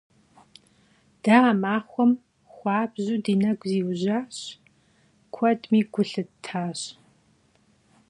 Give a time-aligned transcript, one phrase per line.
[1.23, 2.11] De a maxuem
[2.53, 4.35] xuabju di negu ziujaş,
[5.33, 6.79] kuedmi gu lhıttaş.